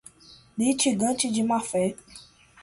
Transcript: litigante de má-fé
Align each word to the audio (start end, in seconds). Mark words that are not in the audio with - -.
litigante 0.57 1.29
de 1.31 1.43
má-fé 1.43 1.95